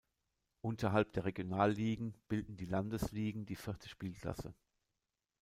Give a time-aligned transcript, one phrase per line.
[0.61, 4.55] Unterhalb der Regionalligen bilden die Landesligen die vierte Spielklasse.